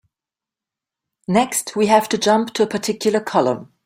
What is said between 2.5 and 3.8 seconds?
to a particular column.